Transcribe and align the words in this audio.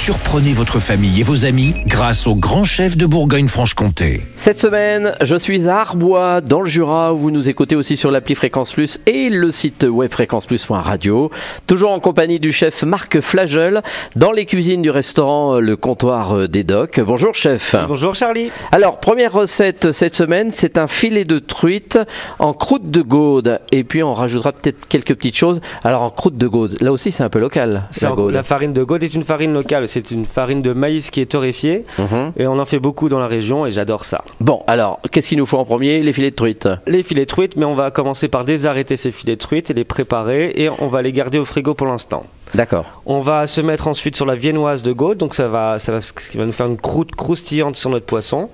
Surprenez 0.00 0.52
votre 0.52 0.78
famille 0.78 1.20
et 1.20 1.22
vos 1.24 1.44
amis 1.44 1.74
grâce 1.86 2.26
au 2.28 2.34
grand 2.36 2.62
chef 2.62 2.96
de 2.96 3.04
Bourgogne-Franche-Comté. 3.04 4.22
Cette 4.36 4.58
semaine, 4.58 5.14
je 5.20 5.34
suis 5.34 5.68
à 5.68 5.80
Arbois, 5.80 6.40
dans 6.40 6.62
le 6.62 6.70
Jura, 6.70 7.12
où 7.12 7.18
vous 7.18 7.30
nous 7.30 7.50
écoutez 7.50 7.74
aussi 7.74 7.96
sur 7.96 8.10
l'appli 8.10 8.34
Fréquence 8.36 8.72
Plus 8.72 9.00
et 9.06 9.28
le 9.28 9.50
site 9.50 9.84
web 9.90 10.10
fréquenceplus.radio. 10.10 11.30
Toujours 11.66 11.90
en 11.90 11.98
compagnie 11.98 12.38
du 12.38 12.52
chef 12.52 12.84
Marc 12.84 13.20
Flagel, 13.20 13.82
dans 14.14 14.30
les 14.30 14.46
cuisines 14.46 14.82
du 14.82 14.88
restaurant 14.88 15.56
euh, 15.56 15.60
Le 15.60 15.76
Comptoir 15.76 16.34
euh, 16.34 16.48
des 16.48 16.62
Docks. 16.62 17.00
Bonjour 17.00 17.34
chef. 17.34 17.74
Bonjour 17.88 18.14
Charlie. 18.14 18.50
Alors, 18.70 19.00
première 19.00 19.32
recette 19.32 19.90
cette 19.90 20.16
semaine, 20.16 20.52
c'est 20.52 20.78
un 20.78 20.86
filet 20.86 21.24
de 21.24 21.38
truite 21.40 21.98
en 22.38 22.54
croûte 22.54 22.88
de 22.90 23.02
gaude. 23.02 23.60
Et 23.72 23.82
puis, 23.82 24.04
on 24.04 24.14
rajoutera 24.14 24.52
peut-être 24.52 24.86
quelques 24.88 25.16
petites 25.16 25.36
choses. 25.36 25.60
Alors, 25.82 26.02
en 26.02 26.10
croûte 26.10 26.38
de 26.38 26.46
gaude, 26.46 26.76
là 26.80 26.92
aussi, 26.92 27.10
c'est 27.10 27.24
un 27.24 27.30
peu 27.30 27.40
local, 27.40 27.88
la 28.00 28.10
gaude. 28.12 28.32
La 28.32 28.44
farine 28.44 28.72
de 28.72 28.84
Gaude 28.84 29.02
est 29.02 29.14
une 29.14 29.24
farine 29.24 29.52
locale. 29.52 29.87
C'est 29.88 30.10
une 30.10 30.24
farine 30.24 30.62
de 30.62 30.72
maïs 30.72 31.10
qui 31.10 31.20
est 31.20 31.26
torréfiée. 31.26 31.84
Mhm. 31.98 32.32
Et 32.36 32.46
on 32.46 32.58
en 32.58 32.64
fait 32.64 32.78
beaucoup 32.78 33.08
dans 33.08 33.18
la 33.18 33.26
région 33.26 33.66
et 33.66 33.70
j'adore 33.70 34.04
ça. 34.04 34.18
Bon, 34.40 34.62
alors, 34.66 35.00
qu'est-ce 35.10 35.28
qu'il 35.28 35.38
nous 35.38 35.46
faut 35.46 35.58
en 35.58 35.64
premier? 35.64 36.00
Les 36.00 36.12
filets 36.12 36.30
de 36.30 36.36
truite. 36.36 36.68
Les 36.86 37.02
filets 37.02 37.22
de 37.22 37.30
truite, 37.30 37.56
mais 37.56 37.64
on 37.64 37.74
va 37.74 37.90
commencer 37.90 38.28
par 38.28 38.44
désarrêter 38.44 38.96
ces 38.96 39.10
filets 39.10 39.36
de 39.36 39.40
truite 39.40 39.70
et 39.70 39.74
les 39.74 39.84
préparer. 39.84 40.52
Et 40.56 40.68
on 40.68 40.88
va 40.88 41.02
les 41.02 41.12
garder 41.12 41.38
au 41.38 41.44
frigo 41.44 41.74
pour 41.74 41.86
l'instant. 41.86 42.24
D'accord. 42.54 42.86
On 43.06 43.20
va 43.20 43.46
se 43.46 43.60
mettre 43.60 43.88
ensuite 43.88 44.16
sur 44.16 44.26
la 44.26 44.34
viennoise 44.34 44.82
de 44.82 44.92
Gaude. 44.92 45.18
Donc 45.18 45.34
ça 45.34 45.48
va, 45.48 45.78
ça 45.78 45.92
va, 45.92 46.00
ce 46.00 46.12
qui 46.12 46.36
va 46.38 46.46
nous 46.46 46.52
faire 46.52 46.66
une 46.66 46.76
croûte 46.76 47.14
croustillante 47.14 47.76
sur 47.76 47.90
notre 47.90 48.06
poisson. 48.06 48.48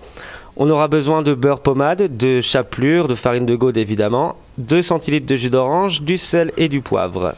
On 0.57 0.71
aura 0.71 0.87
besoin 0.87 1.23
de 1.23 1.35
beurre 1.35 1.61
pommade, 1.61 2.17
de 2.17 2.41
chapelure, 2.41 3.09
de 3.09 3.17
farine 3.17 3.45
de 3.45 3.57
Gaude 3.57 3.77
évidemment, 3.77 4.37
2 4.59 4.83
centilitres 4.83 5.27
de 5.27 5.35
jus 5.35 5.51
d'orange, 5.51 6.03
du 6.03 6.17
sel 6.17 6.53
et 6.57 6.69
du 6.69 6.81
poivre. 6.81 7.35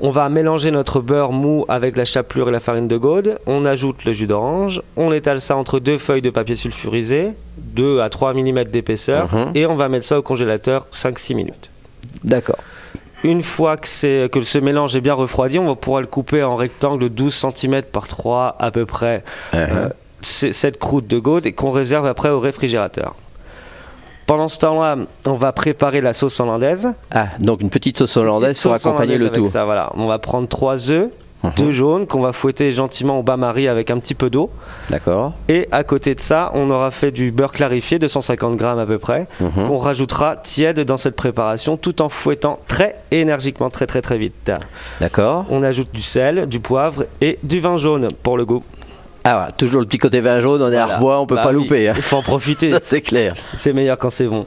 On 0.00 0.10
va 0.10 0.28
mélanger 0.28 0.70
notre 0.72 1.00
beurre 1.00 1.32
mou 1.32 1.64
avec 1.68 1.96
la 1.96 2.04
chapelure 2.04 2.48
et 2.48 2.52
la 2.52 2.60
farine 2.60 2.88
de 2.88 2.96
Gaude. 2.96 3.38
On 3.46 3.64
ajoute 3.64 4.04
le 4.04 4.12
jus 4.12 4.26
d'orange. 4.26 4.82
On 4.96 5.12
étale 5.12 5.40
ça 5.40 5.56
entre 5.56 5.78
deux 5.78 5.98
feuilles 5.98 6.20
de 6.22 6.30
papier 6.30 6.56
sulfurisé, 6.56 7.30
2 7.58 8.00
à 8.00 8.08
3 8.10 8.34
mm 8.34 8.64
d'épaisseur. 8.64 9.32
Mhm. 9.32 9.52
Et 9.54 9.66
on 9.66 9.76
va 9.76 9.88
mettre 9.88 10.04
ça 10.04 10.18
au 10.18 10.22
congélateur 10.22 10.86
5-6 10.92 11.34
minutes. 11.34 11.70
D'accord. 12.24 12.58
Une 13.22 13.42
fois 13.42 13.76
que, 13.76 13.86
ce 13.88 14.58
mélange 14.58 14.96
est 14.96 15.00
bien 15.00 15.14
refroidi, 15.14 15.58
on 15.58 15.66
va 15.68 15.74
pouvoir 15.76 16.02
le 16.02 16.06
couper 16.08 16.42
en 16.42 16.56
rectangle 16.56 17.02
de 17.04 17.08
12 17.08 17.32
cm 17.56 17.82
par 17.82 18.06
3 18.08 18.56
à 18.58 18.70
peu 18.70 18.84
près. 18.84 19.22
Euh, 19.54 19.88
c'est- 20.20 20.52
cette 20.52 20.78
croûte 20.78 21.06
de 21.06 21.18
Gaude 21.18 21.46
et 21.46 21.52
qu'on 21.52 21.70
réserve 21.70 22.04
après 22.04 22.28
au 22.30 22.40
réfrigérateur. 22.40 23.14
Pendant 24.26 24.48
ce 24.48 24.58
temps-là, 24.58 24.96
on 25.26 25.34
va 25.34 25.52
préparer 25.52 26.00
la 26.00 26.12
sauce 26.12 26.38
hollandaise. 26.40 26.88
Ah, 27.10 27.28
donc 27.38 27.60
une 27.60 27.70
petite 27.70 27.98
sauce 27.98 28.16
hollandaise 28.16 28.56
Petite 28.56 28.62
pour 28.62 28.72
accompagner 28.74 29.18
le 29.18 29.26
hollandaise 29.26 29.44
tout. 29.44 29.50
Ça, 29.50 29.64
voilà. 29.64 29.90
On 29.96 30.06
va 30.06 30.18
prendre 30.18 30.48
3 30.48 30.90
œufs, 30.90 31.10
Mhm. 31.42 31.52
deux 31.58 31.70
jaunes 31.72 32.06
qu'on 32.06 32.22
va 32.22 32.32
fouetter 32.32 32.72
gentiment 32.72 33.18
au 33.18 33.22
bain-marie 33.22 33.68
avec 33.68 33.90
un 33.90 33.98
petit 33.98 34.14
peu 34.14 34.30
d'eau. 34.30 34.48
D'accord. 34.88 35.34
Et 35.48 35.68
à 35.72 35.84
côté 35.84 36.14
de 36.14 36.20
ça, 36.22 36.50
on 36.54 36.70
aura 36.70 36.90
fait 36.90 37.10
du 37.10 37.32
beurre 37.32 37.52
clarifié, 37.52 37.98
250 37.98 38.56
grammes 38.56 38.78
à 38.78 38.86
peu 38.86 38.98
près, 38.98 39.26
Mhm. 39.40 39.66
qu'on 39.68 39.76
rajoutera 39.78 40.36
tiède 40.36 40.80
dans 40.80 40.96
cette 40.96 41.16
préparation 41.16 41.76
tout 41.76 42.00
en 42.00 42.08
fouettant 42.08 42.60
très 42.66 42.96
énergiquement, 43.10 43.68
très 43.68 43.86
très 43.86 44.00
très 44.00 44.16
vite. 44.16 44.50
D'accord. 45.02 45.44
On 45.50 45.62
ajoute 45.62 45.92
du 45.92 46.00
sel, 46.00 46.46
du 46.46 46.60
poivre 46.60 47.04
et 47.20 47.38
du 47.42 47.60
vin 47.60 47.76
jaune 47.76 48.08
pour 48.22 48.38
le 48.38 48.46
goût. 48.46 48.62
Ah 49.24 49.38
ouais, 49.46 49.52
toujours 49.56 49.80
le 49.80 49.86
petit 49.86 49.98
côté 49.98 50.20
vin 50.20 50.40
jaune, 50.40 50.60
on 50.62 50.70
est 50.70 50.76
à 50.76 50.84
Voilà. 50.84 50.94
Arbois, 50.94 51.20
on 51.20 51.26
peut 51.26 51.34
Bah 51.34 51.42
pas 51.44 51.48
oui, 51.50 51.54
louper. 51.54 51.88
hein. 51.88 51.94
Il 51.96 52.02
faut 52.02 52.16
en 52.16 52.22
profiter, 52.22 52.70
Ça 52.72 52.80
c'est 52.82 53.00
clair. 53.00 53.34
c'est 53.56 53.72
meilleur 53.72 53.96
quand 53.98 54.10
c'est 54.10 54.26
bon. 54.26 54.44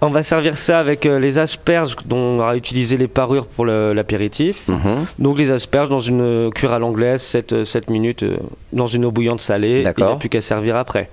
On 0.00 0.10
va 0.10 0.22
servir 0.22 0.56
ça 0.58 0.78
avec 0.78 1.06
euh, 1.06 1.18
les 1.18 1.38
asperges 1.38 1.96
dont 2.04 2.16
on 2.18 2.38
aura 2.38 2.54
utilisé 2.56 2.96
les 2.96 3.08
parures 3.08 3.46
pour 3.46 3.66
l'apéritif. 3.66 4.68
Mhm. 4.68 5.06
Donc 5.18 5.38
les 5.38 5.50
asperges 5.50 5.88
dans 5.88 5.98
une 5.98 6.20
euh, 6.20 6.50
cuire 6.50 6.72
à 6.72 6.78
l'anglaise, 6.78 7.20
7, 7.22 7.64
7 7.64 7.90
minutes 7.90 8.22
euh, 8.22 8.36
dans 8.72 8.86
une 8.86 9.04
eau 9.06 9.10
bouillante 9.10 9.40
salée. 9.40 9.82
Il 9.84 10.02
n'y 10.04 10.10
a 10.12 10.16
plus 10.16 10.28
qu'à 10.28 10.40
servir 10.40 10.76
après. 10.76 11.08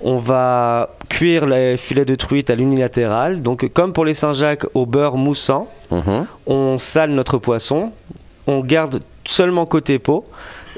On 0.00 0.16
va 0.16 0.90
cuire 1.08 1.46
les 1.46 1.76
filets 1.76 2.04
de 2.04 2.14
truite 2.16 2.50
à 2.50 2.56
l'unilatéral. 2.56 3.42
Donc 3.42 3.68
comme 3.72 3.92
pour 3.92 4.04
les 4.04 4.14
Saint-Jacques 4.14 4.66
au 4.74 4.86
beurre 4.86 5.16
moussant, 5.16 5.68
Mhm. 5.92 6.26
on 6.48 6.78
sale 6.78 7.10
notre 7.10 7.38
poisson. 7.38 7.92
On 8.48 8.60
garde 8.60 9.02
seulement 9.24 9.66
côté 9.66 9.98
peau. 10.00 10.24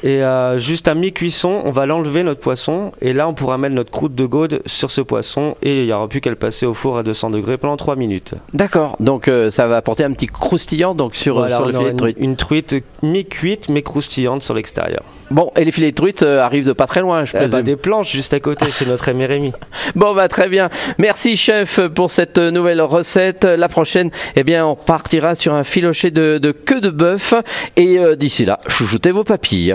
Et 0.02 0.22
euh, 0.22 0.58
juste 0.58 0.88
à 0.88 0.94
mi-cuisson, 0.94 1.62
on 1.64 1.70
va 1.70 1.86
l'enlever 1.86 2.22
notre 2.22 2.40
poisson. 2.40 2.92
Et 3.00 3.12
là, 3.12 3.28
on 3.28 3.34
pourra 3.34 3.58
mettre 3.58 3.74
notre 3.74 3.90
croûte 3.90 4.14
de 4.14 4.24
gaude 4.26 4.62
sur 4.66 4.90
ce 4.90 5.00
poisson. 5.00 5.56
Et 5.62 5.80
il 5.80 5.86
n'y 5.86 5.92
aura 5.92 6.08
plus 6.08 6.20
qu'à 6.20 6.30
le 6.30 6.36
passer 6.36 6.66
au 6.66 6.74
four 6.74 6.98
à 6.98 7.02
200 7.02 7.30
degrés 7.30 7.56
pendant 7.58 7.76
3 7.76 7.96
minutes. 7.96 8.34
D'accord, 8.54 8.96
donc 9.00 9.28
euh, 9.28 9.50
ça 9.50 9.66
va 9.66 9.76
apporter 9.76 10.04
un 10.04 10.12
petit 10.12 10.26
croustillant 10.26 10.94
donc 10.94 11.16
sur, 11.16 11.36
Voilà, 11.38 11.56
sur 11.56 11.66
le 11.66 11.72
filet 11.72 11.92
de 11.92 11.96
truite. 11.96 12.16
Une, 12.20 12.36
truite 12.36 12.76
mi-cuite 13.02 13.68
mais 13.68 13.82
croustillante 13.82 14.42
sur 14.42 14.54
l'extérieur. 14.54 15.02
Bon, 15.30 15.50
et 15.56 15.64
les 15.64 15.72
filets 15.72 15.90
de 15.90 15.96
truite 15.96 16.22
euh, 16.22 16.40
arrivent 16.42 16.66
de 16.66 16.72
pas 16.72 16.86
très 16.86 17.00
loin, 17.00 17.24
je 17.24 17.32
Eh 17.34 17.34
bah, 17.34 17.40
présume. 17.40 17.62
des 17.62 17.76
planches 17.76 18.12
juste 18.12 18.32
à 18.32 18.40
côté 18.40 18.66
chez 18.70 18.86
notre 18.86 19.08
ami 19.08 19.26
Rémi. 19.26 19.52
Bon, 19.94 20.14
bah 20.14 20.28
très 20.28 20.48
bien. 20.48 20.68
Merci 20.98 21.36
chef 21.36 21.80
pour 21.94 22.10
cette 22.10 22.38
nouvelle 22.38 22.80
recette. 22.80 23.44
La 23.44 23.68
prochaine, 23.68 24.10
eh 24.36 24.44
bien, 24.44 24.66
on 24.66 24.74
partira 24.74 25.34
sur 25.34 25.54
un 25.54 25.64
filoché 25.64 26.10
de, 26.10 26.38
de 26.38 26.52
queue 26.52 26.80
de 26.80 26.90
bœuf. 26.90 27.34
Et 27.76 27.98
euh, 27.98 28.16
d'ici 28.16 28.44
là, 28.44 28.60
chouchoutez 28.68 29.10
vos 29.10 29.24
papilles. 29.24 29.74